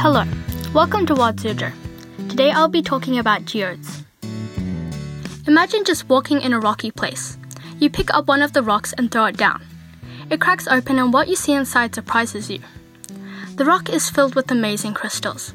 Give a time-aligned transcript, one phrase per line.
[0.00, 0.24] Hello,
[0.72, 1.72] welcome to Wild Suzhou.
[2.28, 4.04] Today I'll be talking about geodes.
[5.48, 7.36] Imagine just walking in a rocky place.
[7.80, 9.60] You pick up one of the rocks and throw it down.
[10.30, 12.60] It cracks open and what you see inside surprises you.
[13.56, 15.52] The rock is filled with amazing crystals.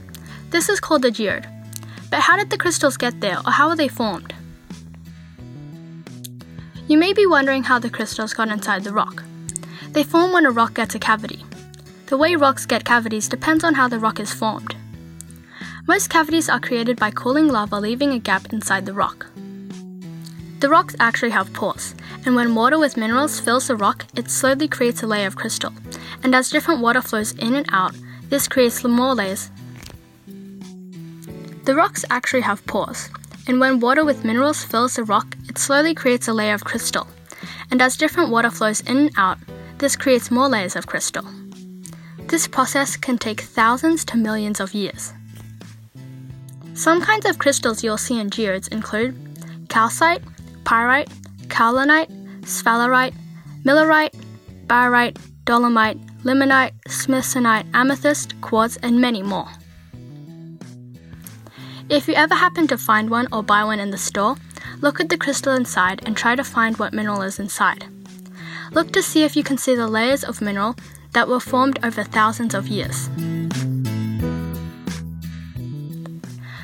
[0.49, 1.47] This is called a geode.
[2.11, 4.33] But how did the crystals get there or how were they formed?
[6.89, 9.23] You may be wondering how the crystals got inside the rock.
[9.91, 11.45] They form when a rock gets a cavity.
[12.07, 14.75] The way rocks get cavities depends on how the rock is formed.
[15.87, 19.25] Most cavities are created by cooling lava leaving a gap inside the rock.
[20.59, 21.93] The rocks actually have pores,
[22.25, 25.73] and when water with minerals fills the rock, it slowly creates a layer of crystal.
[26.23, 27.95] And as different water flows in and out,
[28.29, 29.49] this creates more layers.
[31.65, 33.09] The rocks actually have pores,
[33.47, 37.07] and when water with minerals fills the rock, it slowly creates a layer of crystal.
[37.71, 39.37] And as different water flows in and out,
[39.79, 41.25] this creates more layers of crystal.
[42.33, 45.13] This process can take thousands to millions of years.
[46.73, 49.13] Some kinds of crystals you'll see in geodes include
[49.69, 50.23] calcite,
[50.63, 51.11] pyrite,
[51.49, 52.09] kaolinite,
[52.41, 53.13] sphalerite,
[53.63, 54.15] millerite,
[54.65, 59.49] barite, dolomite, limonite, smithsonite, amethyst, quartz, and many more.
[61.87, 64.37] If you ever happen to find one or buy one in the store,
[64.81, 67.85] look at the crystal inside and try to find what mineral is inside.
[68.71, 70.75] Look to see if you can see the layers of mineral
[71.13, 73.07] that were formed over thousands of years.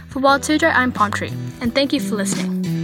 [0.10, 2.79] For Wild Suzhou, I'm Palm Tree, and thank you for listening.